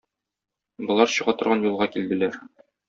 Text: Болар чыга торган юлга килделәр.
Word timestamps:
Болар 0.89 1.15
чыга 1.19 1.37
торган 1.43 1.65
юлга 1.71 1.91
килделәр. 1.97 2.45